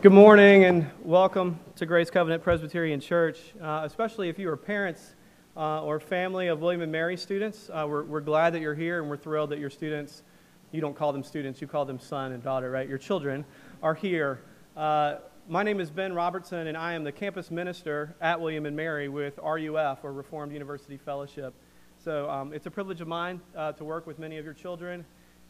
[0.00, 3.40] Good morning and welcome to Grace Covenant Presbyterian Church.
[3.60, 5.16] Uh, especially if you are parents
[5.56, 9.00] uh, or family of William and Mary students, uh, we're, we're glad that you're here
[9.00, 10.22] and we're thrilled that your students,
[10.70, 12.88] you don't call them students, you call them son and daughter, right?
[12.88, 13.44] Your children
[13.82, 14.40] are here.
[14.76, 15.16] Uh,
[15.48, 19.08] my name is Ben Robertson and I am the campus minister at William and Mary
[19.08, 21.54] with RUF or Reformed University Fellowship.
[21.98, 25.04] So um, it's a privilege of mine uh, to work with many of your children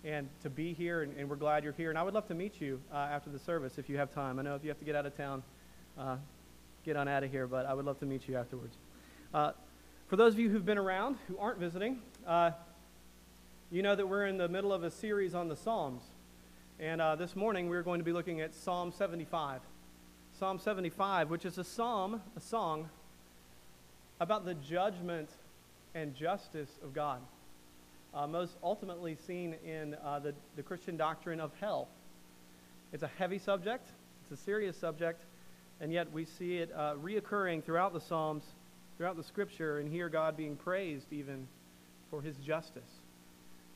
[0.05, 1.91] and to be here, and, and, we're glad you're here.
[1.91, 4.39] And I would love to meet you uh, after the service if you have time.
[4.39, 5.43] I know if you have to get out of town,
[5.99, 6.17] uh,
[6.85, 8.77] get on out of here, but I would love to meet you afterwards.
[9.35, 9.53] Uh,
[10.07, 12.53] for those of you who've been around who aren't visiting, uh,
[13.71, 16.03] you know that we're in the middle of a series on the Psalms.
[16.79, 19.61] And uh, this morning we're going to be looking at Psalm 75.
[20.39, 22.89] Psalm 75, which is a psalm, a song
[24.21, 25.29] about the judgment
[25.95, 27.21] and justice of God
[28.15, 31.89] uh, most ultimately seen in uh, the, the Christian doctrine of hell.
[32.93, 33.87] It's a heavy subject,
[34.23, 35.23] it's a serious subject,
[35.81, 38.45] and yet we see it uh, reoccurring throughout the Psalms,
[38.97, 41.47] throughout the Scripture, and hear God being praised even
[42.11, 42.91] for his justice.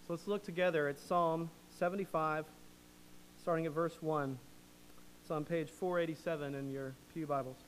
[0.06, 2.44] So let's look together at Psalm 75,
[3.40, 4.38] starting at verse 1.
[5.22, 7.58] It's on page 487 in your Pew Bibles.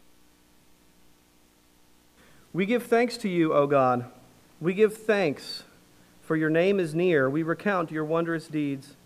[2.52, 4.06] We give thanks to you, O God.
[4.60, 5.64] We give thanks
[6.24, 7.28] for your name is near.
[7.28, 8.96] We recount your wondrous deeds.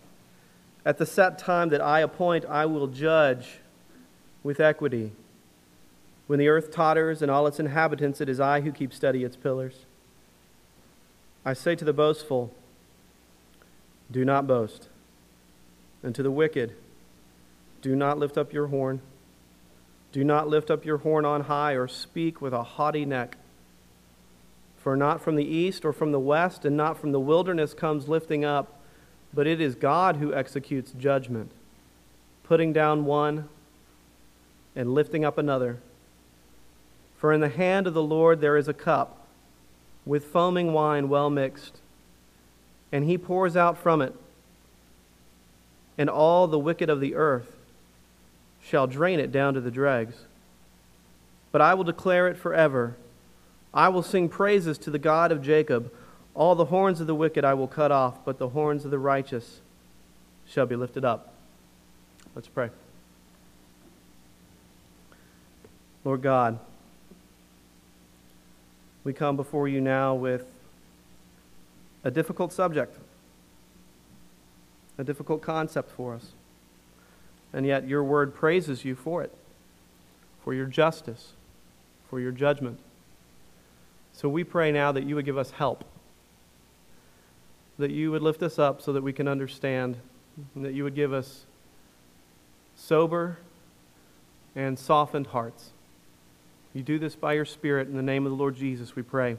[0.85, 3.59] At the set time that I appoint, I will judge
[4.43, 5.13] with equity.
[6.29, 9.37] When the earth totters and all its inhabitants, it is I who keep steady its
[9.37, 9.87] pillars.
[11.45, 12.55] I say to the boastful,
[14.11, 14.89] Do not boast.
[16.03, 16.77] And to the wicked,
[17.81, 19.01] Do not lift up your horn.
[20.13, 23.38] Do not lift up your horn on high or speak with a haughty neck.
[24.89, 28.09] For not from the east or from the west and not from the wilderness comes
[28.09, 28.81] lifting up,
[29.35, 31.53] but it is God who executes judgment,
[32.43, 33.51] putting down one
[34.75, 35.77] and lifting up another.
[37.19, 39.27] For in the hand of the Lord there is a cup
[40.07, 41.81] with foaming wine well mixed,
[42.91, 44.15] and he pours out from it,
[45.99, 47.55] and all the wicked of the earth
[48.63, 50.15] shall drain it down to the dregs.
[51.53, 52.97] But I will declare it forever
[53.79, 55.93] I will sing praises to the God of Jacob.
[56.35, 58.99] All the horns of the wicked I will cut off, but the horns of the
[58.99, 59.61] righteous
[60.49, 61.33] shall be lifted up.
[62.35, 62.71] Let's pray.
[66.05, 66.59] Lord God,
[69.05, 70.45] we come before you now with
[72.03, 72.99] a difficult subject,
[74.99, 76.33] a difficult concept for us.
[77.53, 79.33] And yet your word praises you for it,
[80.43, 81.35] for your justice,
[82.11, 82.81] for your judgment.
[84.19, 85.85] So we pray now that you would give us help,
[87.79, 89.97] that you would lift us up so that we can understand,
[90.57, 91.45] and that you would give us
[92.75, 93.39] sober
[94.57, 95.71] and softened hearts.
[96.75, 97.87] You do this by your Spirit.
[97.87, 99.37] In the name of the Lord Jesus, we pray.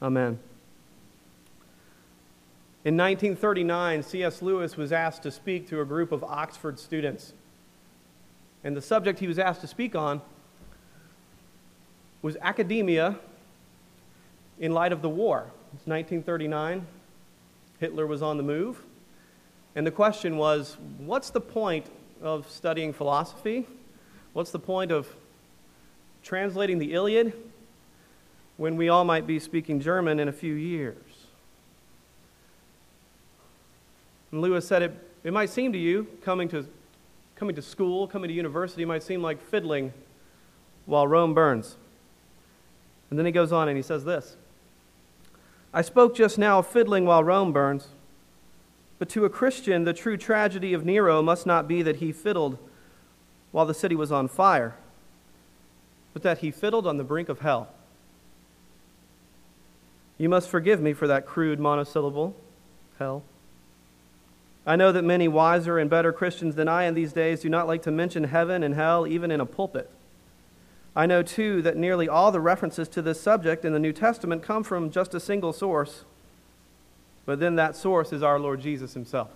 [0.00, 0.38] Amen.
[2.86, 4.40] In 1939, C.S.
[4.40, 7.34] Lewis was asked to speak to a group of Oxford students.
[8.64, 10.22] And the subject he was asked to speak on
[12.22, 13.18] was academia
[14.60, 15.50] in light of the war.
[15.74, 16.86] It's 1939.
[17.80, 18.82] Hitler was on the move.
[19.74, 21.86] And the question was what's the point
[22.22, 23.66] of studying philosophy?
[24.32, 25.08] What's the point of
[26.22, 27.32] translating the Iliad
[28.56, 30.96] when we all might be speaking German in a few years?
[34.32, 34.92] And Lewis said it,
[35.24, 36.66] it might seem to you, coming to,
[37.36, 39.92] coming to school, coming to university, might seem like fiddling
[40.86, 41.76] while Rome burns.
[43.10, 44.36] And then he goes on and he says this
[45.72, 47.88] I spoke just now of fiddling while Rome burns.
[48.98, 52.58] But to a Christian, the true tragedy of Nero must not be that he fiddled
[53.52, 54.74] while the city was on fire,
[56.12, 57.68] but that he fiddled on the brink of hell.
[60.18, 62.34] You must forgive me for that crude monosyllable,
[62.98, 63.22] hell.
[64.66, 67.66] I know that many wiser and better Christians than I in these days do not
[67.66, 69.88] like to mention heaven and hell even in a pulpit.
[70.98, 74.42] I know, too, that nearly all the references to this subject in the New Testament
[74.42, 76.04] come from just a single source,
[77.24, 79.30] but then that source is our Lord Jesus himself.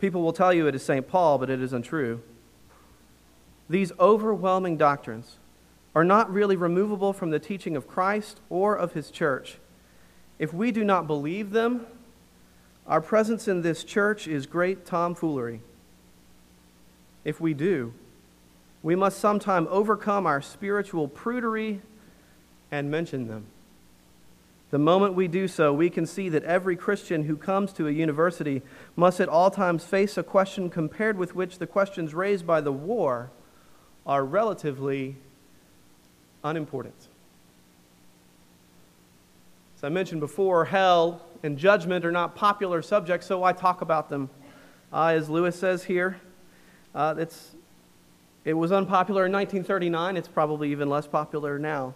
[0.00, 1.06] People will tell you it is St.
[1.06, 2.20] Paul, but it is untrue.
[3.70, 5.36] These overwhelming doctrines
[5.94, 9.58] are not really removable from the teaching of Christ or of his church.
[10.40, 11.86] If we do not believe them,
[12.88, 15.60] our presence in this church is great tomfoolery.
[17.24, 17.94] If we do,
[18.88, 21.80] we must sometime overcome our spiritual prudery
[22.70, 23.44] and mention them.
[24.70, 27.90] The moment we do so, we can see that every Christian who comes to a
[27.90, 28.62] university
[28.96, 32.72] must at all times face a question compared with which the questions raised by the
[32.72, 33.30] war
[34.06, 35.16] are relatively
[36.42, 37.08] unimportant.
[39.76, 44.08] As I mentioned before, hell and judgment are not popular subjects, so I talk about
[44.08, 44.30] them.
[44.90, 46.18] Uh, as Lewis says here,
[46.94, 47.54] uh, it's,
[48.48, 50.16] it was unpopular in 1939.
[50.16, 51.92] It's probably even less popular now.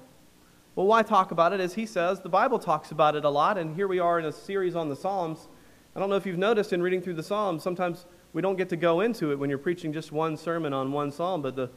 [0.74, 1.60] Well, why talk about it?
[1.60, 4.26] As he says, the Bible talks about it a lot, and here we are in
[4.26, 5.48] a series on the Psalms.
[5.96, 8.04] I don't know if you've noticed in reading through the Psalms, sometimes
[8.34, 11.10] we don't get to go into it when you're preaching just one sermon on one
[11.10, 11.70] psalm, but the,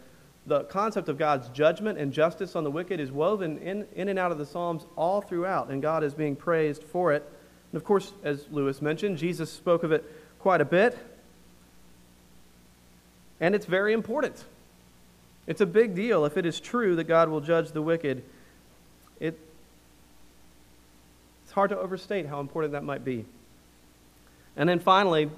[0.46, 4.20] the concept of God's judgment and justice on the wicked is woven in, in and
[4.20, 7.24] out of the Psalms all throughout, and God is being praised for it.
[7.72, 10.04] And of course, as Lewis mentioned, Jesus spoke of it
[10.38, 10.98] quite a bit,
[13.40, 14.44] and it's very important.
[15.48, 18.24] It's a big deal if it is true that God will judge the wicked
[19.20, 19.40] it,
[21.44, 23.26] it's hard to overstate how important that might be.
[24.58, 25.30] And then finally,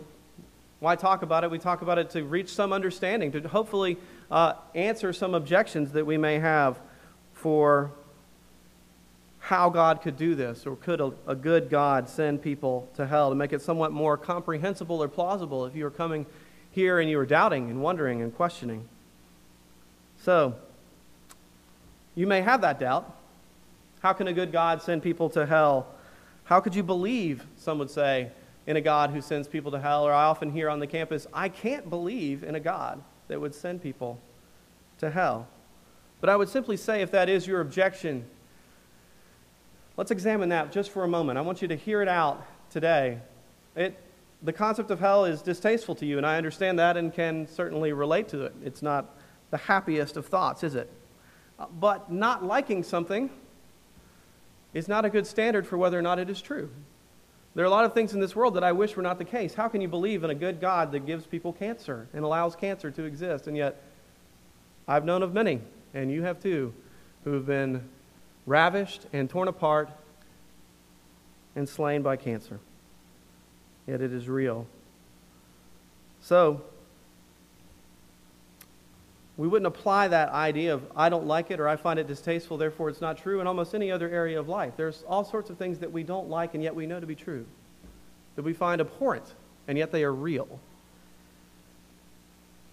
[0.80, 1.52] why talk about it?
[1.52, 3.98] We talk about it to reach some understanding, to hopefully
[4.30, 6.80] uh, answer some objections that we may have
[7.34, 7.92] for
[9.40, 13.30] how God could do this, or could a, a, good God send people to hell,
[13.30, 16.26] to make it somewhat more comprehensible or plausible if you were coming
[16.72, 18.90] here and you were doubting and wondering and questioning.
[20.24, 20.56] So,
[22.16, 23.16] you may have that doubt.
[24.02, 25.88] How can a good God send people to hell?
[26.46, 28.32] How could you believe, some would say,
[28.66, 30.06] in a God who sends people to hell?
[30.06, 33.54] Or I often hear on the campus, I can't believe in a God that would
[33.54, 34.20] send people
[35.00, 35.48] to hell.
[36.22, 38.26] But I would simply say, if that is your objection,
[39.98, 41.38] let's examine that just for a moment.
[41.38, 43.20] I want you to hear it out today.
[43.76, 43.98] It,
[44.42, 47.94] the concept of hell is distasteful to you, and I understand that and can certainly
[47.94, 48.56] relate to it.
[48.64, 49.17] It's not
[49.52, 50.92] the happiest of thoughts, is it?
[51.60, 53.30] Uh, but not liking something
[54.74, 56.70] is not a good standard for whether or not it is true.
[57.56, 59.26] There are a lot of things in this world that I wish were not the
[59.26, 59.56] case.
[59.56, 62.92] How can you believe in a good God that gives people cancer and allows cancer
[62.92, 63.48] to exist?
[63.48, 63.82] And yet,
[64.88, 65.62] I've known of many,
[65.94, 66.74] and you have too,
[67.24, 67.90] who have been
[68.46, 69.90] ravished and torn apart
[71.56, 72.60] and slain by cancer.
[73.88, 74.68] Yet it is real.
[76.22, 76.62] So,
[79.38, 82.58] we wouldn't apply that idea of I don't like it or I find it distasteful,
[82.58, 84.74] therefore it's not true in almost any other area of life.
[84.76, 87.16] There's all sorts of things that we don't like and yet we know to be
[87.16, 87.46] true,
[88.36, 89.36] that we find abhorrent
[89.68, 90.60] and yet they are real.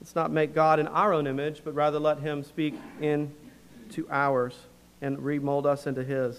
[0.00, 4.54] Let's not make God in our own image, but rather let Him speak into ours
[5.00, 6.38] and remold us into His.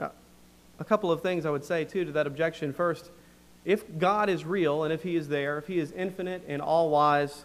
[0.00, 0.10] Now,
[0.80, 2.72] a couple of things I would say, too, to that objection.
[2.72, 3.10] First,
[3.64, 6.90] if God is real and if He is there, if He is infinite and all
[6.90, 7.44] wise,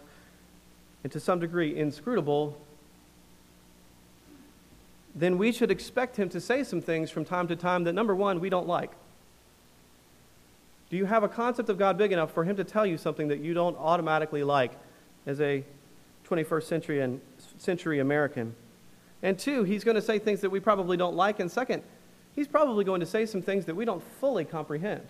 [1.02, 2.56] and to some degree inscrutable,
[5.14, 8.14] then we should expect him to say some things from time to time that, number
[8.14, 8.92] one, we don't like.
[10.90, 13.28] Do you have a concept of God big enough for him to tell you something
[13.28, 14.72] that you don't automatically like
[15.26, 15.64] as a
[16.28, 17.20] 21st century and
[17.58, 18.54] century American?
[19.22, 21.40] And two, he's going to say things that we probably don't like.
[21.40, 21.82] And second,
[22.34, 25.06] he's probably going to say some things that we don't fully comprehend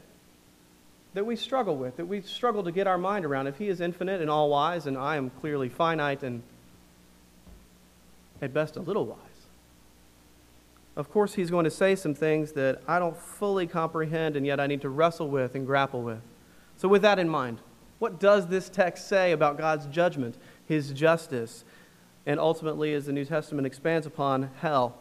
[1.19, 3.49] that we struggle with, that we struggle to get our mind around.
[3.49, 6.45] If He is infinite and all wise, and I am clearly finite and
[8.41, 9.19] at best a little wise,
[10.95, 14.61] of course He's going to say some things that I don't fully comprehend and yet
[14.61, 16.21] I need to wrestle with and grapple with.
[16.77, 17.59] So, with that in mind,
[17.99, 20.37] what does this text say about God's judgment,
[20.67, 21.65] His justice,
[22.27, 24.97] and ultimately, as the New Testament expands upon, hell?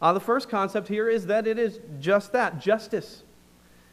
[0.00, 3.24] Uh, the first concept here is that it is just that justice.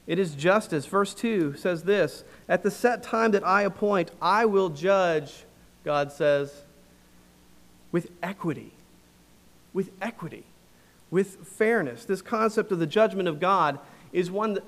[0.07, 0.85] It is justice.
[0.85, 5.45] Verse 2 says this At the set time that I appoint, I will judge,
[5.83, 6.63] God says,
[7.91, 8.73] with equity.
[9.73, 10.45] With equity.
[11.09, 12.05] With fairness.
[12.05, 13.79] This concept of the judgment of God
[14.11, 14.63] is one that,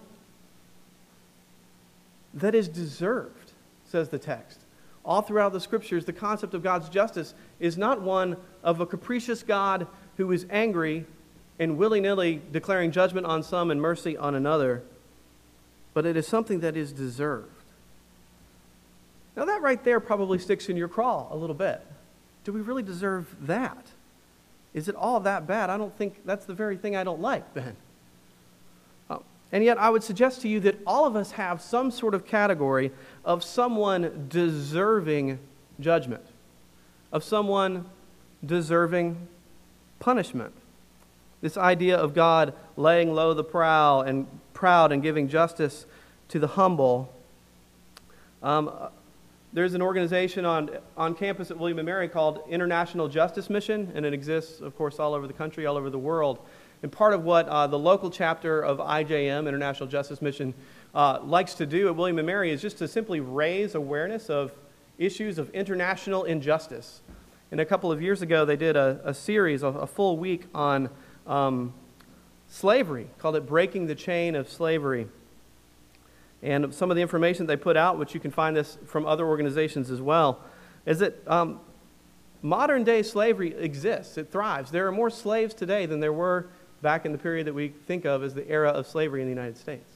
[2.33, 3.53] that is deserved,
[3.85, 4.61] says the text.
[5.05, 9.41] All throughout the scriptures, the concept of God's justice is not one of a capricious
[9.41, 11.05] God who is angry
[11.59, 14.83] and willy nilly declaring judgment on some and mercy on another
[15.97, 17.49] but it is something that is deserved.
[19.35, 21.83] Now, that right there probably sticks in your craw a little bit.
[22.43, 23.83] Do we really deserve that?
[24.75, 25.71] Is it all that bad?
[25.71, 27.75] I don't think that's the very thing I don't like, Ben.
[29.09, 32.13] Oh, and yet, I would suggest to you that all of us have some sort
[32.13, 32.91] of category
[33.25, 35.39] of someone deserving
[35.79, 36.27] judgment,
[37.11, 37.89] of someone
[38.45, 39.17] deserving
[39.97, 40.53] punishment.
[41.41, 45.85] This idea of God laying low the proud and proud and giving justice
[46.29, 47.13] to the humble.
[48.41, 48.71] Um,
[49.53, 54.05] there's an organization on, on campus at William & Mary called International Justice Mission, and
[54.05, 56.39] it exists, of course, all over the country, all over the world.
[56.83, 60.53] And part of what uh, the local chapter of IJM, International Justice Mission,
[60.93, 64.53] uh, likes to do at William & Mary is just to simply raise awareness of
[64.97, 67.01] issues of international injustice.
[67.51, 70.45] And a couple of years ago, they did a, a series, a, a, full week
[70.53, 70.89] on
[71.27, 71.73] um,
[72.49, 75.07] slavery, called it Breaking the Chain of Slavery.
[76.41, 79.25] And some of the information they put out, which you can find this from other
[79.25, 80.39] organizations as well,
[80.85, 81.59] is that um,
[82.41, 84.71] modern day slavery exists, it thrives.
[84.71, 86.47] There are more slaves today than there were
[86.81, 89.33] back in the period that we think of as the era of slavery in the
[89.33, 89.89] United States.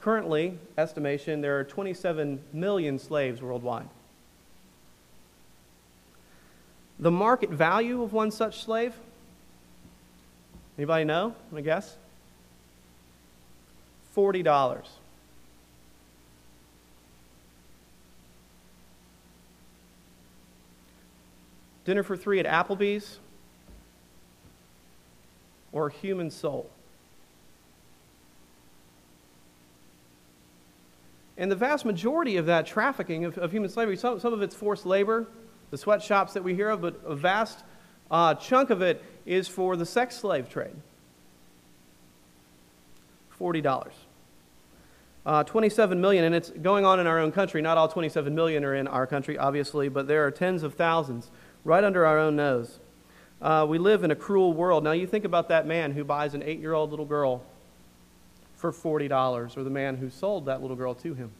[0.00, 3.88] Currently, estimation, there are 27 million slaves worldwide.
[6.98, 8.94] The market value of one such slave?
[10.82, 11.32] Anybody know?
[11.54, 11.96] I guess?
[14.16, 14.84] $40.
[21.84, 23.20] Dinner for three at Applebee's
[25.70, 26.68] or human soul?
[31.36, 34.56] And the vast majority of that trafficking of, of human slavery, some, some of it's
[34.56, 35.28] forced labor,
[35.70, 37.62] the sweatshops that we hear of, but a vast
[38.10, 40.76] uh, chunk of it is for the sex slave trade.
[43.38, 43.90] $40.
[45.24, 47.62] Uh, 27 million, and it's going on in our own country.
[47.62, 51.30] Not all 27 million are in our country, obviously, but there are tens of thousands
[51.64, 52.80] right under our own nose.
[53.40, 54.84] Uh, we live in a cruel world.
[54.84, 57.42] Now, you think about that man who buys an eight year old little girl
[58.56, 61.30] for $40, or the man who sold that little girl to him.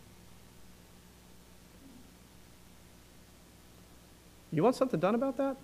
[4.51, 5.57] You want something done about that?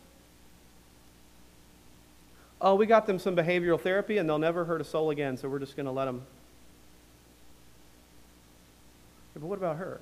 [2.61, 5.49] Oh, we got them some behavioral therapy and they'll never hurt a soul again, so
[5.49, 6.23] we're just going to let them.
[9.35, 10.01] but what about her?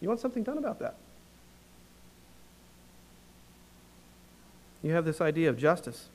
[0.00, 0.94] You want something done about that?
[4.82, 6.08] You have this idea of justice.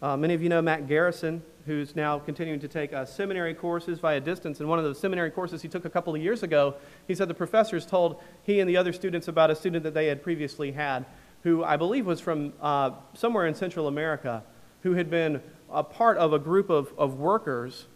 [0.00, 3.98] Uh, many of you know Matt Garrison, who's now continuing to take uh, seminary courses
[3.98, 4.60] via distance.
[4.60, 6.74] And one of the seminary courses he took a couple of years ago,
[7.08, 10.06] he said the professors told he and the other students about a student that they
[10.06, 11.04] had previously had,
[11.42, 14.42] who I believe was from uh, somewhere in Central America,
[14.82, 15.40] who had been
[15.70, 17.86] a part of a group of, of workers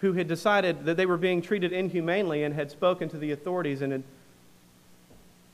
[0.00, 3.80] who had decided that they were being treated inhumanely and had spoken to the authorities
[3.82, 4.02] and had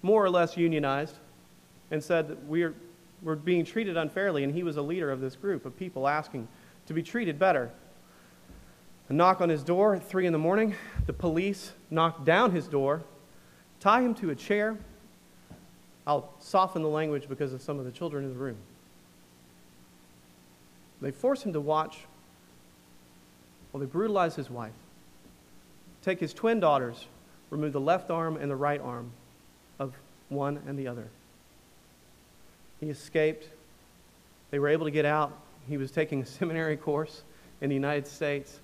[0.03, 1.15] more or less unionized
[1.91, 2.75] and said that we are
[3.23, 6.49] were being treated unfairly, and he was a leader of this group of people asking
[6.87, 7.71] to be treated better.
[9.09, 10.75] A knock on his door at 3 in the morning.
[11.07, 13.03] The police knock down his door,
[13.81, 14.77] tie him to a chair.
[16.07, 18.57] I'll soften the language because of some of the children in the room.
[21.01, 21.99] They force him to watch
[23.71, 24.73] while they brutalize his wife,
[26.03, 27.07] take his twin daughters,
[27.51, 29.11] remove the left arm and the right arm
[29.79, 29.95] of
[30.29, 31.09] one and the other.
[32.81, 33.49] He escaped.
[34.51, 35.33] They were able to get out.
[35.69, 37.23] He was taking a seminary course
[37.61, 38.61] in the United States.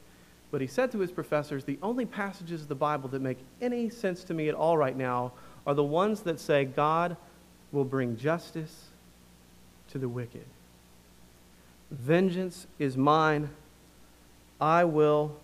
[0.50, 3.90] But he said to his professors, The only passages of the Bible that make any
[3.90, 5.33] sense to me at all right now
[5.66, 7.16] are the ones that say God
[7.73, 8.87] will bring justice
[9.91, 10.45] to the wicked.
[11.91, 13.51] Vengeance is mine,
[14.61, 15.37] I will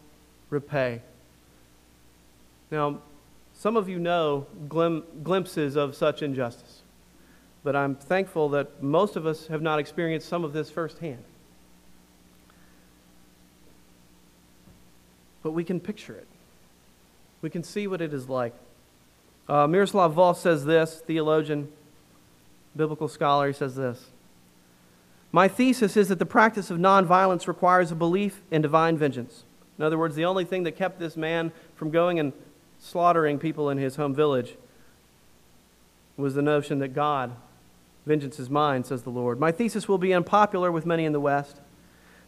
[0.50, 1.00] repay.
[2.70, 2.98] Now,
[3.54, 6.82] some of you know glim- glimpses of such injustice
[7.64, 11.24] but I'm thankful that most of us have not experienced some of this firsthand.
[15.42, 16.28] But we can picture it.
[17.40, 18.54] We can see what it is like.
[19.48, 21.72] Uh, Miroslav says this, theologian,
[22.76, 24.06] biblical scholar, he says this.
[25.32, 29.44] My thesis is that the practice of nonviolence requires a belief in divine vengeance.
[29.78, 32.32] In other words, the only thing that kept this man from going and
[32.78, 34.56] slaughtering people in his home village
[36.16, 37.34] was the notion that God
[38.06, 39.40] Vengeance is mine, says the Lord.
[39.40, 41.60] My thesis will be unpopular with many in the West.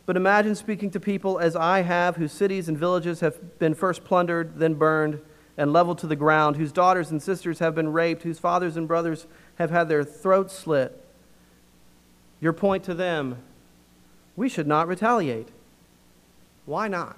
[0.07, 4.05] But imagine speaking to people as I have, whose cities and villages have been first
[4.05, 5.21] plundered, then burned,
[5.59, 8.87] and leveled to the ground, whose daughters and sisters have been raped, whose fathers and
[8.87, 11.03] brothers have had their throats slit.
[12.41, 13.39] Your point to them
[14.37, 15.49] we should not retaliate.
[16.67, 17.17] Why not?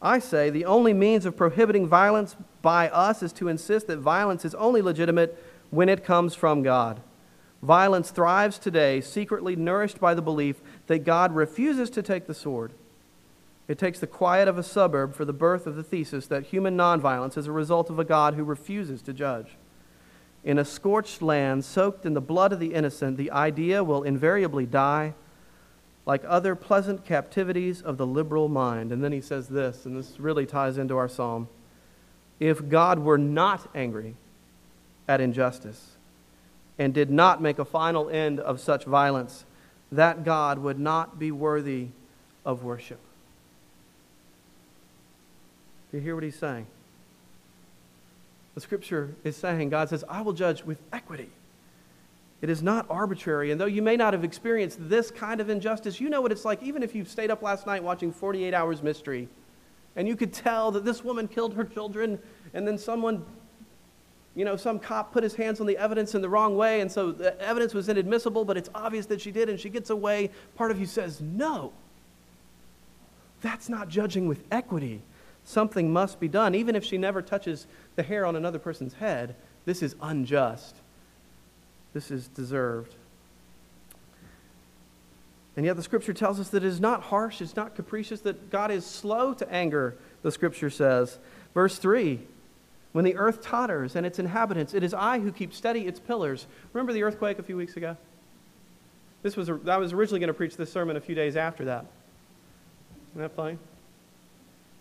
[0.00, 4.44] I say the only means of prohibiting violence by us is to insist that violence
[4.44, 5.36] is only legitimate
[5.70, 7.00] when it comes from God.
[7.62, 12.72] Violence thrives today, secretly nourished by the belief that God refuses to take the sword.
[13.68, 16.76] It takes the quiet of a suburb for the birth of the thesis that human
[16.76, 19.48] nonviolence is a result of a God who refuses to judge.
[20.42, 24.66] In a scorched land soaked in the blood of the innocent, the idea will invariably
[24.66, 25.14] die
[26.06, 28.90] like other pleasant captivities of the liberal mind.
[28.90, 31.48] And then he says this, and this really ties into our psalm.
[32.38, 34.16] If God were not angry
[35.06, 35.96] at injustice,
[36.80, 39.44] and did not make a final end of such violence,
[39.92, 41.88] that God would not be worthy
[42.46, 42.98] of worship.
[45.90, 46.66] Do you hear what he's saying?
[48.54, 51.30] The scripture is saying, God says, I will judge with equity.
[52.42, 53.50] It is not arbitrary.
[53.50, 56.44] And though you may not have experienced this kind of injustice, you know what it's
[56.44, 59.28] like, even if you stayed up last night watching 48 Hours Mystery,
[59.96, 62.18] and you could tell that this woman killed her children,
[62.54, 63.24] and then someone,
[64.34, 66.90] you know, some cop put his hands on the evidence in the wrong way, and
[66.90, 70.30] so the evidence was inadmissible, but it's obvious that she did, and she gets away.
[70.54, 71.72] Part of you says, no.
[73.42, 75.02] That's not judging with equity.
[75.50, 76.54] Something must be done.
[76.54, 77.66] Even if she never touches
[77.96, 80.76] the hair on another person's head, this is unjust.
[81.92, 82.94] This is deserved.
[85.56, 88.50] And yet the scripture tells us that it is not harsh, it's not capricious, that
[88.50, 91.18] God is slow to anger, the scripture says.
[91.52, 92.20] Verse 3
[92.92, 96.46] When the earth totters and its inhabitants, it is I who keep steady its pillars.
[96.72, 97.96] Remember the earthquake a few weeks ago?
[99.24, 101.86] This was, I was originally going to preach this sermon a few days after that.
[103.10, 103.58] Isn't that funny?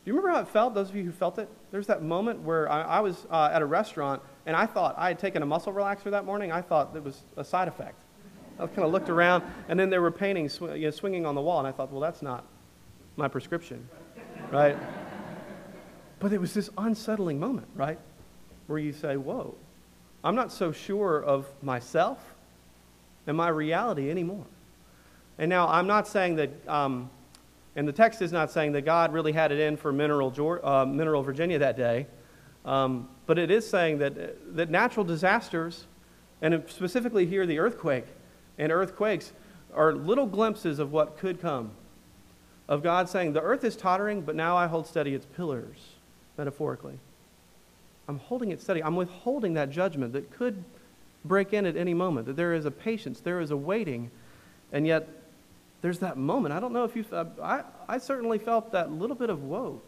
[0.09, 1.47] You remember how it felt, those of you who felt it?
[1.69, 5.09] There's that moment where I, I was uh, at a restaurant and I thought I
[5.09, 6.51] had taken a muscle relaxer that morning.
[6.51, 7.93] I thought it was a side effect.
[8.59, 11.35] I kind of looked around, and then there were paintings sw- you know, swinging on
[11.35, 12.43] the wall, and I thought, well, that's not
[13.17, 13.87] my prescription,
[14.49, 14.75] right?
[16.17, 17.99] But it was this unsettling moment, right?
[18.65, 19.53] Where you say, whoa,
[20.23, 22.17] I'm not so sure of myself
[23.27, 24.45] and my reality anymore.
[25.37, 27.11] And now, I'm not saying that, um,
[27.75, 30.33] and the text is not saying that God really had it in for mineral,
[30.63, 32.07] uh, mineral Virginia that day.
[32.65, 35.85] Um, but it is saying that, that natural disasters,
[36.41, 38.05] and specifically here the earthquake
[38.57, 39.33] and earthquakes,
[39.73, 41.71] are little glimpses of what could come.
[42.67, 45.77] Of God saying, The earth is tottering, but now I hold steady its pillars,
[46.37, 46.99] metaphorically.
[48.07, 48.83] I'm holding it steady.
[48.83, 50.63] I'm withholding that judgment that could
[51.23, 54.09] break in at any moment, that there is a patience, there is a waiting,
[54.71, 55.07] and yet
[55.81, 56.53] there's that moment.
[56.53, 59.81] I don't know if you, uh, I, I certainly felt that little bit of woe,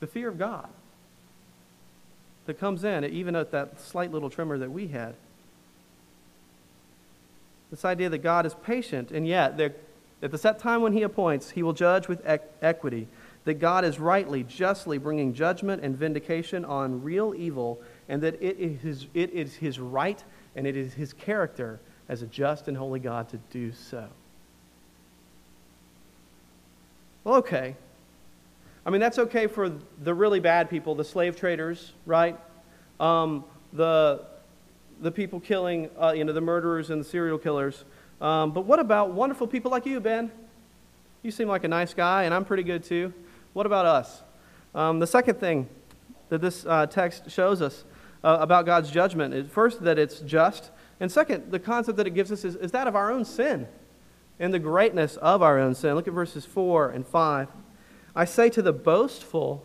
[0.00, 0.68] the fear of God
[2.46, 5.14] that comes in, even at that slight little tremor that we had.
[7.70, 11.50] This idea that God is patient, and yet at the set time when He appoints,
[11.50, 12.22] He will judge with
[12.62, 13.08] equity.
[13.44, 18.58] That God is rightly, justly bringing judgment and vindication on real evil, and that it
[18.58, 20.22] is, it is his right
[20.56, 24.08] and it is His character as a just and holy God to do so.
[27.26, 27.74] Well, okay.
[28.86, 32.38] I mean, that's okay for the really bad people, the slave traders, right?
[33.00, 34.22] Um, the,
[35.00, 37.84] the people killing, uh, you know, the murderers and the serial killers.
[38.20, 40.30] Um, but what about wonderful people like you, Ben?
[41.24, 43.12] You seem like a nice guy, and I'm pretty good too.
[43.54, 44.22] What about us?
[44.72, 45.68] Um, the second thing
[46.28, 47.82] that this uh, text shows us
[48.22, 50.70] uh, about God's judgment is first, that it's just.
[51.00, 53.66] And second, the concept that it gives us is, is that of our own sin
[54.38, 55.94] and the greatness of our own sin.
[55.94, 57.48] Look at verses 4 and 5.
[58.14, 59.64] I say to the boastful,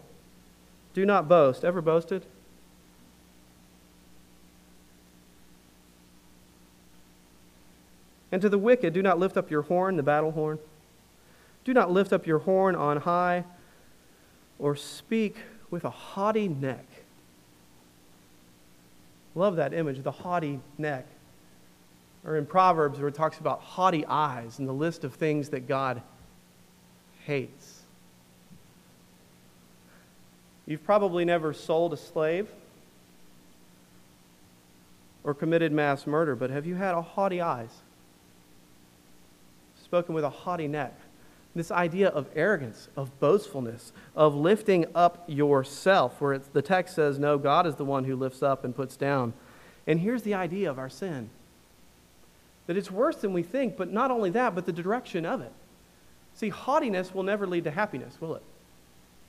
[0.94, 1.64] do not boast.
[1.64, 2.26] Ever boasted?
[8.32, 10.60] And to the wicked, do not lift up your horn, the battle horn.
[11.66, 13.44] Do not lift up your horn on high
[14.58, 15.38] or speak
[15.70, 16.86] with a haughty neck.
[19.36, 21.06] Love that image, the haughty neck.
[22.26, 25.68] Or in Proverbs, where it talks about haughty eyes and the list of things that
[25.68, 26.02] God
[27.26, 27.82] hates.
[30.66, 32.48] You've probably never sold a slave
[35.24, 37.70] or committed mass murder, but have you had a haughty eyes?
[39.84, 40.98] Spoken with a haughty neck.
[41.54, 47.38] This idea of arrogance, of boastfulness, of lifting up yourself, where the text says, No,
[47.38, 49.34] God is the one who lifts up and puts down.
[49.86, 51.30] And here's the idea of our sin
[52.68, 55.52] that it's worse than we think, but not only that, but the direction of it.
[56.34, 58.44] See, haughtiness will never lead to happiness, will it?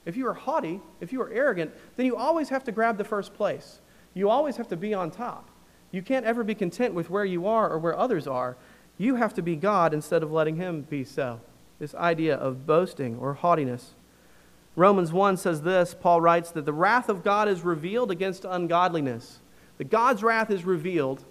[0.04, 3.04] If you are haughty, if you are arrogant, then you always have to grab the
[3.04, 3.80] first place.
[4.14, 5.48] You always have to be on top.
[5.90, 8.56] You can't ever be content with where you are or where others are.
[8.98, 11.40] You have to be God instead of letting Him be so.
[11.78, 13.94] This idea of boasting or haughtiness.
[14.74, 19.40] Romans 1 says this Paul writes that the wrath of God is revealed against ungodliness.
[19.78, 21.24] That God's wrath is revealed.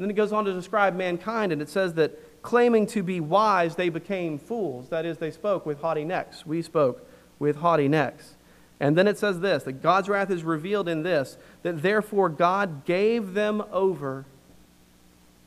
[0.00, 3.20] And then it goes on to describe mankind, and it says that claiming to be
[3.20, 4.88] wise, they became fools.
[4.88, 6.46] That is, they spoke with haughty necks.
[6.46, 7.06] We spoke
[7.38, 8.36] with haughty necks.
[8.80, 12.86] And then it says this that God's wrath is revealed in this, that therefore God
[12.86, 14.24] gave them over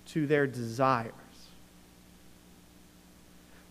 [0.09, 1.13] to their desires.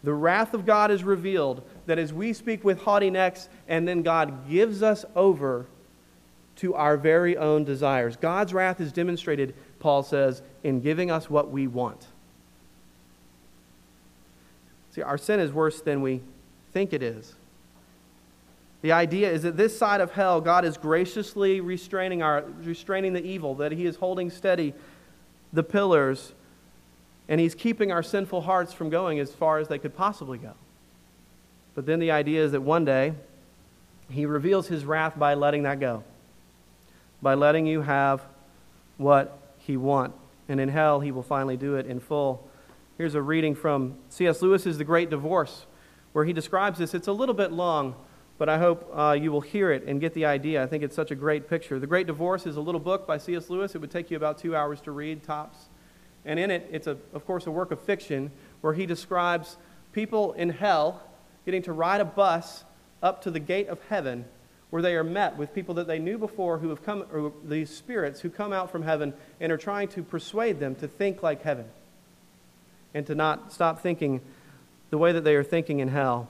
[0.03, 4.03] The wrath of God is revealed that as we speak with haughty necks, and then
[4.03, 5.67] God gives us over
[6.57, 8.17] to our very own desires.
[8.17, 12.07] God's wrath is demonstrated, Paul says, in giving us what we want.
[14.95, 16.21] See, our sin is worse than we
[16.73, 17.35] think it is.
[18.83, 23.25] The idea is that this side of hell, God is graciously restraining, our, restraining the
[23.25, 24.73] evil, that He is holding steady
[25.53, 26.33] the pillars,
[27.29, 30.53] and He's keeping our sinful hearts from going as far as they could possibly go.
[31.75, 33.15] But then the idea is that one day,
[34.11, 36.05] He reveals His wrath by letting that go,
[37.21, 38.23] by letting you have
[38.97, 40.15] what He want.
[40.49, 42.49] And in hell, He will finally do it in full.
[42.99, 44.43] Here's a reading from C.S.
[44.43, 45.67] Lewis's The Great Divorce,
[46.13, 46.95] where he describes this.
[46.95, 47.95] It's a little bit long
[48.43, 50.65] but I hope uh, you will hear it and get the idea.
[50.65, 51.79] I think it's such a great picture.
[51.79, 53.51] The Great Divorce is a little book by C.S.
[53.51, 53.77] Lewis.
[53.77, 55.69] It would take you about two hours to read, tops.
[56.25, 59.59] And in it, it's, a, of course, a work of fiction where he describes
[59.93, 61.03] people in hell
[61.45, 62.65] getting to ride a bus
[63.01, 64.25] up to the gate of heaven
[64.73, 67.69] where they are met with people that they knew before who have come, or these
[67.69, 71.43] spirits who come out from heaven and are trying to persuade them to think like
[71.43, 71.67] heaven
[72.95, 74.19] and to not stop thinking
[74.89, 76.27] the way that they are thinking in hell.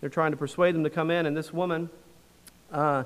[0.00, 1.90] They're trying to persuade them to come in, and this woman
[2.70, 3.02] uh,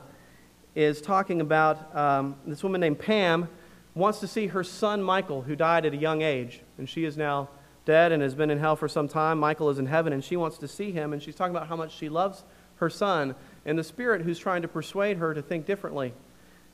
[0.74, 3.48] is talking about um, this woman named Pam
[3.94, 7.16] wants to see her son Michael, who died at a young age, and she is
[7.16, 7.48] now
[7.86, 9.38] dead and has been in hell for some time.
[9.38, 11.76] Michael is in heaven, and she wants to see him, and she's talking about how
[11.76, 12.44] much she loves
[12.76, 13.34] her son.
[13.68, 16.14] And the spirit who's trying to persuade her to think differently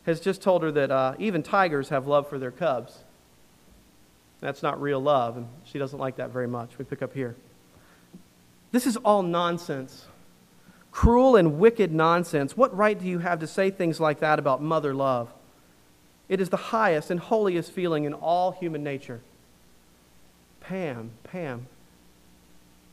[0.05, 3.05] has just told her that uh, even tigers have love for their cubs.
[4.41, 6.79] That's not real love, and she doesn't like that very much.
[6.79, 7.35] We pick up here.
[8.71, 10.07] This is all nonsense
[10.95, 12.57] cruel and wicked nonsense.
[12.57, 15.29] What right do you have to say things like that about mother love?
[16.29, 19.21] It is the highest and holiest feeling in all human nature.
[20.61, 21.67] Pam, Pam.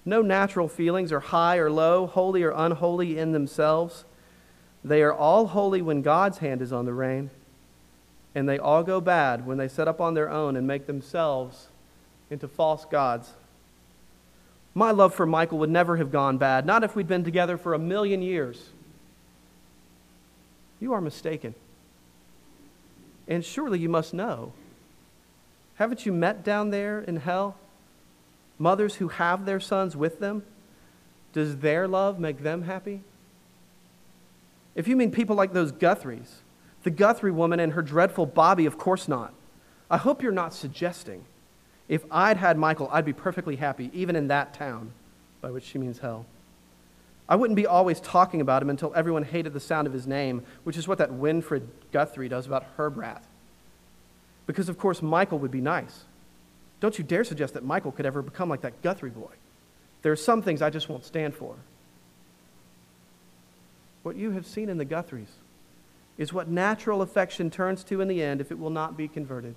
[0.04, 4.04] No natural feelings are high or low, holy or unholy in themselves.
[4.84, 7.30] They are all holy when God's hand is on the rein,
[8.34, 11.68] and they all go bad when they set up on their own and make themselves
[12.32, 13.34] into false gods.
[14.74, 17.74] My love for Michael would never have gone bad, not if we'd been together for
[17.74, 18.70] a million years.
[20.80, 21.54] You are mistaken.
[23.28, 24.54] And surely you must know.
[25.76, 27.56] Haven't you met down there in hell
[28.62, 30.44] mothers who have their sons with them?
[31.34, 33.02] Does their love make them happy?
[34.76, 36.42] If you mean people like those Guthries,
[36.84, 39.34] the Guthrie woman and her dreadful Bobby, of course not.
[39.90, 41.26] I hope you're not suggesting
[41.90, 44.94] if I'd had Michael, I'd be perfectly happy, even in that town,
[45.42, 46.26] by which she means hell.
[47.28, 50.44] I wouldn't be always talking about him until everyone hated the sound of his name,
[50.64, 53.24] which is what that Winifred Guthrie does about Herbrat.
[54.48, 56.06] Because, of course, Michael would be nice.
[56.82, 59.32] Don't you dare suggest that Michael could ever become like that Guthrie boy.
[60.02, 61.56] There are some things I just won't stand for.
[64.04, 65.30] What you have seen in the Guthries
[66.18, 69.56] is what natural affection turns to in the end if it will not be converted.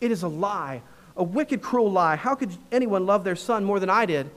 [0.00, 0.82] It is a lie,
[1.16, 2.16] a wicked, cruel lie.
[2.16, 4.30] How could anyone love their son more than I did?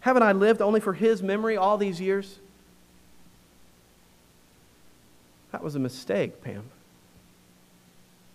[0.00, 2.38] Haven't I lived only for his memory all these years?
[5.52, 6.64] That was a mistake, Pam.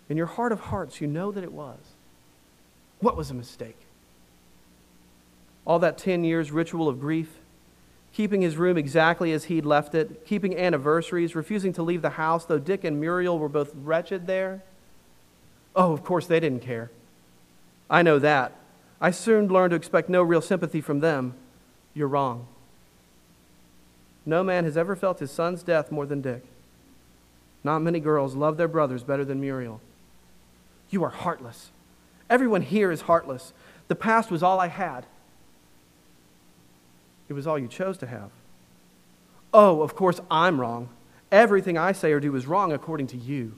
[0.08, 1.78] In your heart of hearts, you know that it was.
[3.04, 3.76] What was a mistake?
[5.66, 7.28] All that 10 years ritual of grief,
[8.14, 12.46] keeping his room exactly as he'd left it, keeping anniversaries, refusing to leave the house,
[12.46, 14.62] though Dick and Muriel were both wretched there.
[15.76, 16.90] Oh, of course, they didn't care.
[17.90, 18.52] I know that.
[19.02, 21.34] I soon learned to expect no real sympathy from them.
[21.92, 22.46] You're wrong.
[24.24, 26.42] No man has ever felt his son's death more than Dick.
[27.62, 29.82] Not many girls love their brothers better than Muriel.
[30.88, 31.70] You are heartless.
[32.30, 33.52] Everyone here is heartless.
[33.88, 35.06] The past was all I had.
[37.28, 38.30] It was all you chose to have.
[39.52, 40.88] Oh, of course, I'm wrong.
[41.30, 43.54] Everything I say or do is wrong according to you.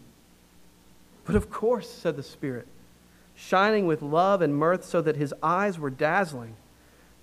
[1.24, 2.66] But of course, said the Spirit,
[3.35, 6.57] shining with love and mirth so that his eyes were dazzling.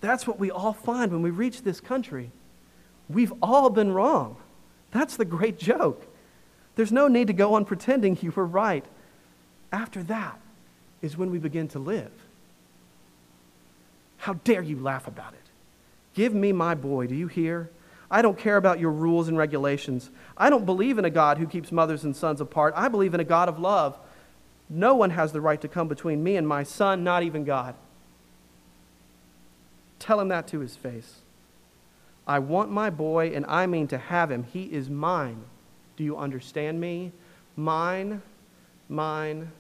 [0.02, 2.32] That's what we all find when we reach this country.
[3.10, 4.38] We've all been wrong.
[4.92, 6.06] That's the great joke.
[6.76, 8.86] There's no need to go on pretending you were right.
[9.72, 10.40] After that
[11.04, 12.12] is when we begin to live.
[14.18, 15.40] How dare you laugh about it?
[16.16, 17.70] Give me my boy, do you hear?
[18.10, 20.10] I don't care about your rules and regulations.
[20.38, 22.74] I don't believe in a God who keeps mothers and sons apart.
[22.78, 23.98] I believe in a God of love.
[24.70, 27.76] No one has the right to come between me and my son, not even God.
[30.00, 31.18] Tell him that to his face.
[32.26, 34.44] I want my boy, and I mean to have him.
[34.44, 35.44] He is mine.
[35.98, 37.12] Do you understand me?
[37.58, 38.22] Mine,
[38.88, 39.52] mine,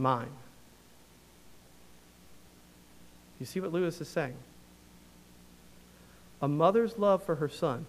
[0.00, 0.30] mine.
[3.38, 4.36] You see what Lewis is saying?
[6.42, 7.86] a mother's love for her son,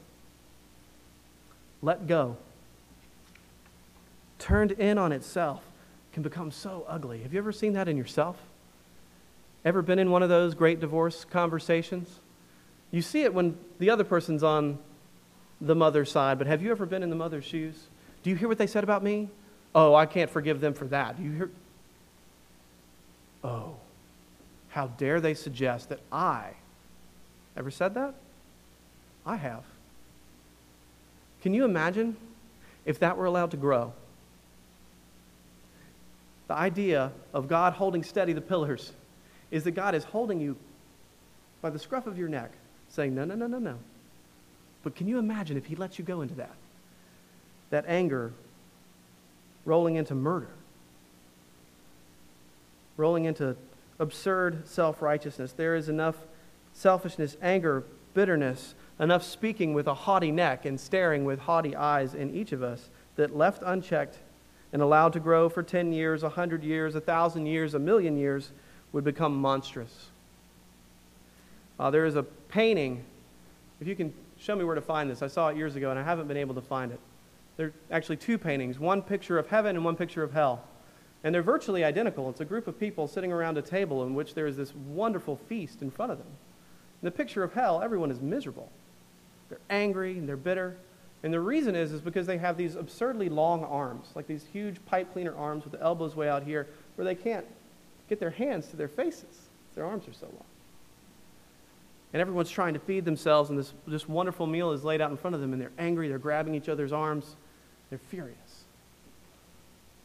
[1.82, 2.38] let go,
[4.40, 5.64] turned in on itself,
[6.14, 7.22] can become so ugly.
[7.24, 8.38] Have you ever seen that in yourself?
[9.64, 12.10] Ever been in one of those great divorce conversations?
[12.92, 14.78] You see it when the other person's on
[15.62, 17.76] the mother's side, but have you ever been in the mother's shoes?
[18.24, 19.30] Do you hear what they said about me?
[19.74, 21.18] Oh, I can't forgive them for that.
[21.18, 21.50] Do you hear?
[23.44, 23.76] Oh,
[24.70, 26.52] how dare they suggest that I
[27.58, 28.14] ever said that?
[29.26, 29.64] I have.
[31.42, 32.16] Can you imagine
[32.86, 33.94] if that were allowed to grow?
[36.48, 38.92] The idea of God holding steady the pillars
[39.52, 40.56] is that God is holding you
[41.62, 42.52] by the scruff of your neck,
[42.90, 43.78] saying, No, no, no, no, no.
[44.84, 46.56] But can you imagine if He lets you go into that?
[47.70, 48.34] That anger
[49.66, 50.50] rolling into murder,
[52.98, 53.56] rolling into
[54.00, 55.52] absurd self righteousness.
[55.52, 56.16] There is enough
[56.74, 62.34] selfishness, anger, bitterness, enough speaking with a haughty neck and staring with haughty eyes in
[62.34, 64.20] each of us that left unchecked
[64.74, 68.52] and allowed to grow for 10 years, 100 years, 1,000 years, a million years
[68.94, 70.08] would become monstrous.
[71.80, 73.04] Uh, there is a painting,
[73.80, 75.22] if you can show me where to find this.
[75.22, 77.00] I saw it years ago and I haven't been able to find it.
[77.58, 80.64] There are actually two paintings one picture of heaven and one picture of hell.
[81.24, 82.30] And they're virtually identical.
[82.30, 85.36] It's a group of people sitting around a table in which there is this wonderful
[85.48, 86.28] feast in front of them.
[87.02, 88.72] In the picture of hell, everyone is miserable.
[89.50, 90.78] They're angry and they're bitter.
[91.24, 94.84] And the reason is, is because they have these absurdly long arms, like these huge
[94.86, 97.46] pipe cleaner arms with the elbows way out here, where they can't
[98.10, 99.50] get their hands to their faces.
[99.76, 100.46] Their arms are so long.
[102.14, 105.18] And everyone's trying to feed themselves, and this, this wonderful meal is laid out in
[105.18, 107.36] front of them, and they're angry, they're grabbing each other's arms,
[107.90, 108.66] they're furious.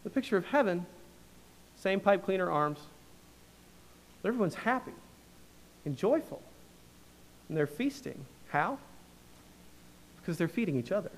[0.05, 0.87] The picture of heaven,
[1.87, 2.81] same pipe cleaner arms,
[4.25, 4.91] everyone's happy
[5.85, 6.43] and joyful,
[7.47, 8.25] and they're feasting.
[8.49, 8.79] How?
[10.17, 11.13] Because they're feeding each other.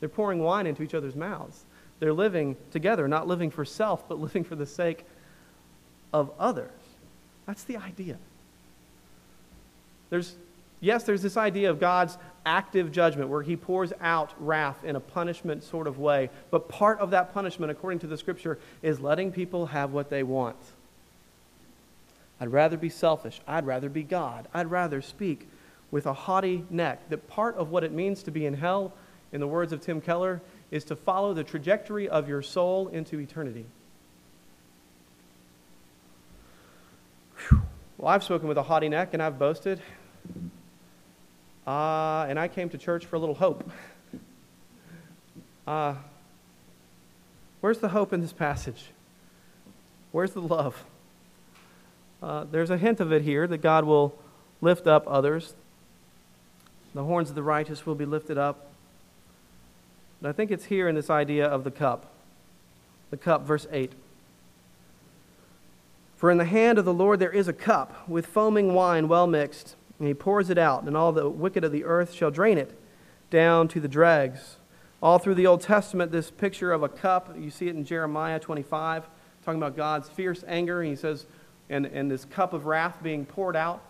[0.00, 1.62] They're pouring wine into each other's mouths.
[2.00, 5.04] They're living together, not living for self, but living for the sake
[6.12, 6.72] of others.
[7.46, 8.16] That's the idea.
[10.08, 10.34] There's,
[10.80, 15.00] yes, there's this idea of God's active judgment where he pours out wrath in a
[15.00, 16.30] punishment sort of way.
[16.50, 20.22] But part of that punishment, according to the scripture, is letting people have what they
[20.22, 20.56] want.
[22.40, 23.40] I'd rather be selfish.
[23.46, 24.48] I'd rather be God.
[24.54, 25.46] I'd rather speak
[25.90, 27.08] with a haughty neck.
[27.10, 28.92] That part of what it means to be in hell,
[29.32, 30.40] in the words of Tim Keller,
[30.70, 33.66] is to follow the trajectory of your soul into eternity.
[37.98, 39.80] Well, I've spoken with a haughty neck and I've boasted.
[41.70, 43.70] Uh, and I came to church for a little hope.
[45.68, 45.94] Uh,
[47.60, 48.86] where's the hope in this passage?
[50.10, 50.82] Where's the love?
[52.20, 54.18] Uh, there's a hint of it here that God will
[54.60, 55.54] lift up others.
[56.92, 58.72] The horns of the righteous will be lifted up.
[60.20, 62.10] But I think it's here in this idea of the cup.
[63.10, 63.92] The cup, verse 8.
[66.16, 69.28] For in the hand of the Lord there is a cup with foaming wine well
[69.28, 72.56] mixed and he pours it out, and all the wicked of the earth shall drain
[72.56, 72.76] it
[73.28, 74.56] down to the dregs.
[75.02, 78.40] All through the Old Testament, this picture of a cup, you see it in Jeremiah
[78.40, 79.06] 25,
[79.44, 80.80] talking about God's fierce anger.
[80.80, 81.26] And he says,
[81.68, 83.82] and, and this cup of wrath being poured out,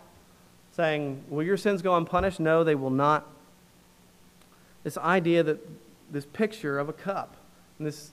[0.73, 2.41] saying, Will your sins go unpunished?
[2.41, 3.25] No, they will not.
[4.83, 5.65] This idea that
[6.11, 7.37] this picture of a cup,
[7.77, 8.11] and this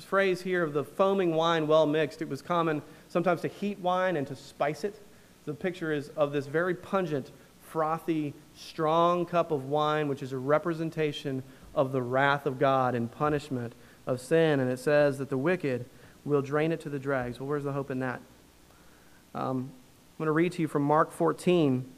[0.00, 4.16] phrase here of the foaming wine well mixed, it was common sometimes to heat wine
[4.16, 5.00] and to spice it
[5.48, 7.32] the picture is of this very pungent,
[7.62, 11.42] frothy, strong cup of wine, which is a representation
[11.74, 13.74] of the wrath of God and punishment
[14.06, 14.60] of sin.
[14.60, 15.86] And it says that the wicked
[16.26, 17.40] will drain it to the dregs.
[17.40, 18.20] Well, where's the hope in that?
[19.34, 19.70] Um,
[20.18, 21.90] I'm going to read to you from Mark 14.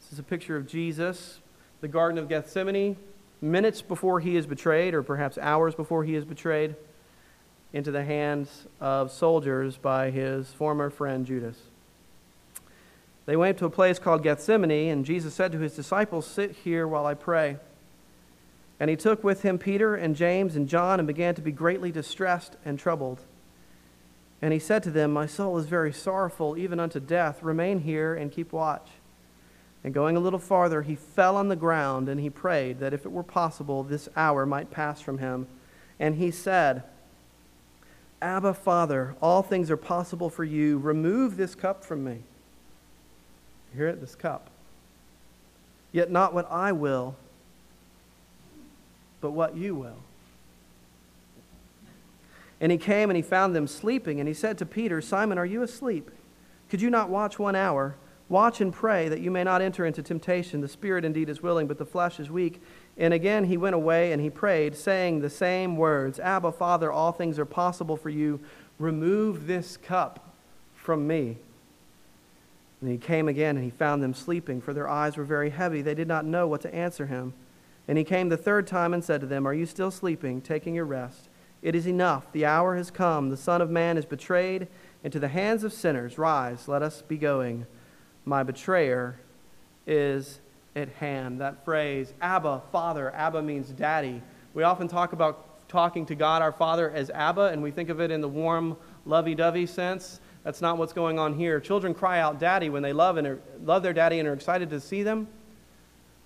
[0.00, 1.40] This is a picture of Jesus,
[1.82, 2.96] the Garden of Gethsemane,
[3.42, 6.74] minutes before he is betrayed, or perhaps hours before he is betrayed,
[7.74, 11.58] into the hands of soldiers by his former friend Judas.
[13.26, 16.86] They went to a place called Gethsemane, and Jesus said to his disciples, Sit here
[16.86, 17.56] while I pray.
[18.78, 21.90] And he took with him Peter and James and John and began to be greatly
[21.90, 23.20] distressed and troubled.
[24.42, 27.42] And he said to them, My soul is very sorrowful, even unto death.
[27.42, 28.90] Remain here and keep watch.
[29.82, 33.06] And going a little farther, he fell on the ground and he prayed that if
[33.06, 35.46] it were possible, this hour might pass from him.
[35.98, 36.82] And he said,
[38.20, 40.78] Abba, Father, all things are possible for you.
[40.78, 42.22] Remove this cup from me
[43.74, 44.00] hear it?
[44.00, 44.48] This cup.
[45.92, 47.16] Yet not what I will,
[49.20, 49.98] but what you will.
[52.60, 55.46] And he came and he found them sleeping, and he said to Peter, Simon, are
[55.46, 56.10] you asleep?
[56.70, 57.96] Could you not watch one hour?
[58.28, 60.60] Watch and pray that you may not enter into temptation.
[60.60, 62.62] The spirit indeed is willing, but the flesh is weak.
[62.96, 67.12] And again he went away and he prayed, saying the same words Abba, Father, all
[67.12, 68.40] things are possible for you.
[68.78, 70.34] Remove this cup
[70.74, 71.36] from me.
[72.84, 75.80] And he came again and he found them sleeping, for their eyes were very heavy.
[75.80, 77.32] They did not know what to answer him.
[77.88, 80.74] And he came the third time and said to them, Are you still sleeping, taking
[80.74, 81.30] your rest?
[81.62, 82.30] It is enough.
[82.32, 83.30] The hour has come.
[83.30, 84.68] The Son of Man is betrayed
[85.02, 86.18] into the hands of sinners.
[86.18, 87.64] Rise, let us be going.
[88.26, 89.18] My betrayer
[89.86, 90.40] is
[90.76, 91.40] at hand.
[91.40, 94.20] That phrase, Abba, Father, Abba means daddy.
[94.52, 97.98] We often talk about talking to God our Father as Abba, and we think of
[98.02, 100.20] it in the warm, lovey dovey sense.
[100.44, 101.58] That's not what's going on here.
[101.58, 104.70] Children cry out daddy when they love, and are, love their daddy and are excited
[104.70, 105.26] to see them.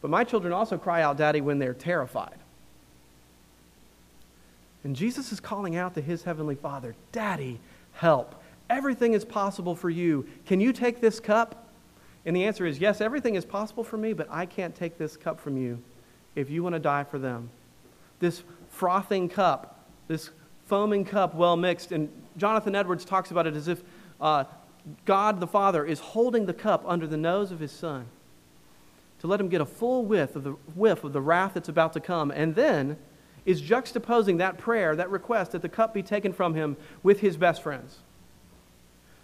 [0.03, 2.37] But my children also cry out daddy when they're terrified.
[4.85, 7.61] And Jesus is calling out to his heavenly Father, Daddy,
[7.93, 8.35] help.
[8.71, 10.29] Everything is possible for you.
[10.47, 11.67] Can you take this cup?
[12.27, 15.17] And the answer is yes, everything is possible for me, but I can't take this
[15.17, 15.83] cup from you
[16.35, 17.51] if you want to die for them.
[18.21, 20.31] This frothing cup, this
[20.67, 21.93] foaming cup, well mixed.
[21.93, 23.83] And Jonathan Edwards talks about it as if
[24.21, 24.45] uh,
[25.05, 28.07] God the Father is holding the cup under the nose of his Son
[29.21, 31.93] to let him get a full whiff of the, whiff of the wrath that's about
[31.93, 32.31] to come.
[32.31, 32.97] And then
[33.45, 37.37] is juxtaposing that prayer, that request that the cup be taken from him with his
[37.37, 37.99] best friends,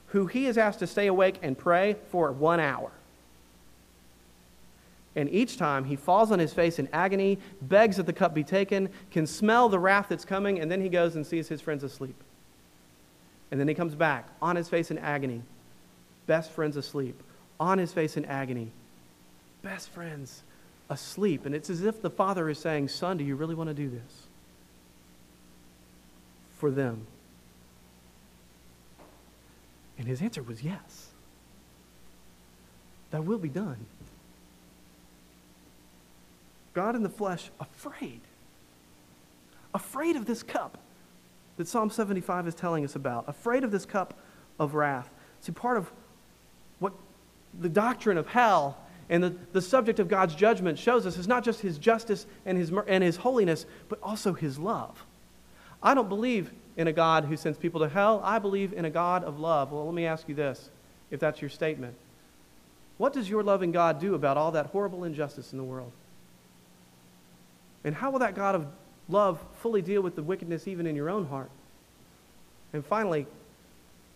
[0.08, 2.90] who he is asked to stay awake and pray for one hour.
[5.16, 8.42] And each time he falls on his face in agony, begs that the cup be
[8.42, 11.84] taken, can smell the wrath that's coming, and then he goes and sees his friends
[11.84, 12.16] asleep.
[13.50, 15.42] And then he comes back on his face in agony,
[16.26, 17.22] best friends asleep,
[17.60, 18.70] on his face in agony,
[19.62, 20.42] best friends
[20.90, 21.46] asleep.
[21.46, 23.88] And it's as if the father is saying, Son, do you really want to do
[23.88, 24.26] this?
[26.58, 27.06] For them.
[29.98, 31.10] And his answer was yes.
[33.10, 33.86] That will be done.
[36.72, 38.20] God in the flesh, afraid.
[39.72, 40.78] Afraid of this cup
[41.56, 43.24] that Psalm 75 is telling us about.
[43.28, 44.18] Afraid of this cup
[44.58, 45.10] of wrath.
[45.40, 45.90] See, part of
[46.78, 46.92] what
[47.58, 51.44] the doctrine of hell and the, the subject of God's judgment shows us is not
[51.44, 55.04] just his justice and his, and his holiness, but also his love.
[55.82, 58.20] I don't believe in a God who sends people to hell.
[58.24, 59.70] I believe in a God of love.
[59.70, 60.70] Well, let me ask you this,
[61.10, 61.94] if that's your statement.
[62.96, 65.92] What does your loving God do about all that horrible injustice in the world?
[67.84, 68.66] And how will that God of
[69.08, 71.50] love fully deal with the wickedness even in your own heart?
[72.72, 73.26] And finally,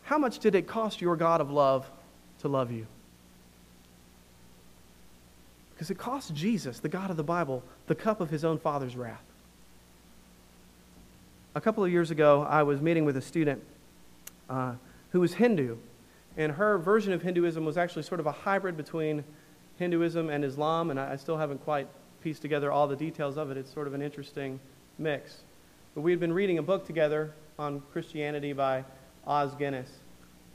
[0.02, 1.88] how much did it cost your God of love
[2.40, 2.86] to love you?
[5.74, 8.96] Because it cost Jesus, the God of the Bible, the cup of his own Father's
[8.96, 9.22] wrath.
[11.54, 13.62] A couple of years ago, I was meeting with a student
[14.50, 14.72] uh,
[15.12, 15.76] who was Hindu,
[16.36, 19.22] and her version of Hinduism was actually sort of a hybrid between
[19.78, 21.86] Hinduism and Islam, and I, I still haven't quite
[22.22, 23.56] pieced together all the details of it.
[23.56, 24.58] It's sort of an interesting
[24.98, 25.38] mix.
[25.94, 28.84] But we had been reading a book together on Christianity by
[29.26, 29.90] Os Guinness,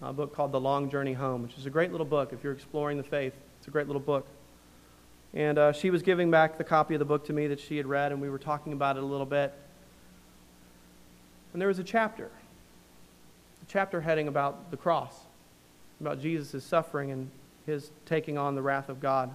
[0.02, 2.34] a book called The Long Journey Home, which is a great little book.
[2.34, 4.28] If you're exploring the faith, it's a great little book.
[5.34, 7.78] And uh, she was giving back the copy of the book to me that she
[7.78, 9.54] had read, and we were talking about it a little bit.
[11.54, 15.14] And there was a chapter, a chapter heading about the cross,
[16.00, 17.30] about Jesus' suffering and
[17.66, 19.34] his taking on the wrath of God.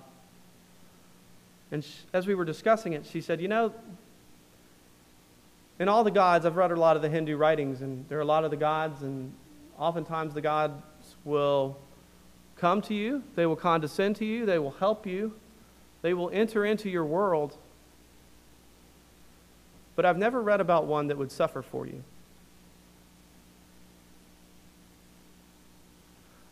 [1.70, 3.74] And she, as we were discussing it, she said, You know,
[5.78, 8.22] in all the gods, I've read a lot of the Hindu writings, and there are
[8.22, 9.32] a lot of the gods, and
[9.78, 10.82] oftentimes the gods
[11.24, 11.76] will
[12.56, 15.34] come to you, they will condescend to you, they will help you,
[16.02, 17.56] they will enter into your world.
[19.94, 22.02] But I've never read about one that would suffer for you.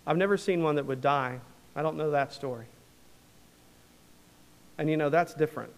[0.07, 1.41] I've never seen one that would die.
[1.75, 2.67] I don't know that story.
[4.79, 5.73] And you know, that's different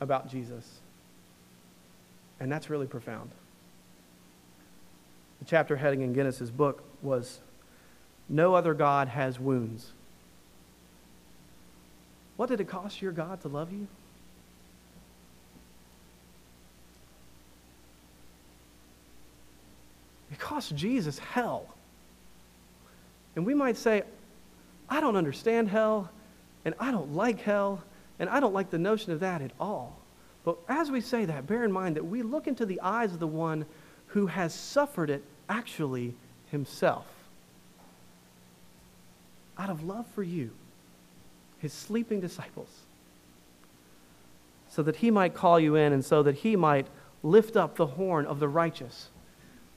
[0.00, 0.81] about Jesus.
[2.42, 3.30] And that's really profound.
[5.38, 7.38] The chapter heading in Guinness's book was
[8.28, 9.92] No Other God Has Wounds.
[12.36, 13.86] What did it cost your God to love you?
[20.32, 21.72] It cost Jesus hell.
[23.36, 24.02] And we might say,
[24.88, 26.10] I don't understand hell,
[26.64, 27.84] and I don't like hell,
[28.18, 30.01] and I don't like the notion of that at all.
[30.44, 33.20] But as we say that, bear in mind that we look into the eyes of
[33.20, 33.64] the one
[34.08, 36.14] who has suffered it actually
[36.50, 37.06] himself.
[39.58, 40.50] Out of love for you
[41.58, 42.68] his sleeping disciples,
[44.68, 46.88] so that he might call you in and so that he might
[47.22, 49.10] lift up the horn of the righteous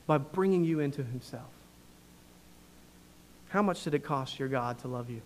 [0.08, 1.52] by bringing you into himself.
[3.50, 5.22] How much did it cost your God to love you?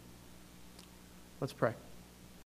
[1.39, 1.73] Let's pray.